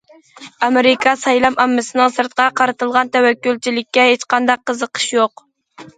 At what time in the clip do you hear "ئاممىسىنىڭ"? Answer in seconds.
1.65-2.09